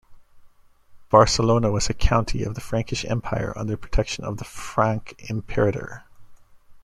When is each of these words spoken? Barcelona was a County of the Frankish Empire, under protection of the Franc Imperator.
Barcelona 1.11 1.69
was 1.69 1.87
a 1.87 1.93
County 1.93 2.41
of 2.43 2.55
the 2.55 2.59
Frankish 2.59 3.05
Empire, 3.05 3.53
under 3.55 3.77
protection 3.77 4.23
of 4.25 4.37
the 4.37 4.43
Franc 4.43 5.13
Imperator. 5.29 6.05